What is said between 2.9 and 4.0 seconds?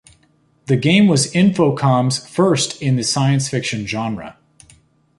the science fiction